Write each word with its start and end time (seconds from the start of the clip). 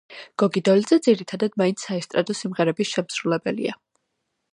გოგი 0.43 0.61
დოლიძე 0.69 0.97
ძირითადად 1.07 1.59
მაინც 1.63 1.83
საესტრადო 1.87 2.37
სიმღერების 2.39 2.95
შემსრულებელია. 2.95 3.77